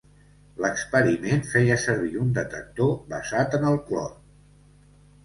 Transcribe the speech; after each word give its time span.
L'experiment 0.63 1.43
feia 1.49 1.75
servir 1.83 2.09
un 2.21 2.31
detector 2.37 2.89
basat 3.13 3.59
en 3.59 3.69
el 3.73 3.79
clor. 3.91 4.09